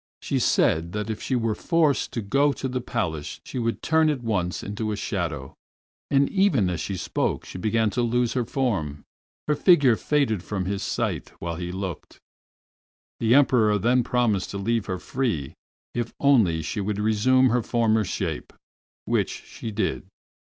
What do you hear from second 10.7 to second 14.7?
sight while he looked. The Emperor then promised to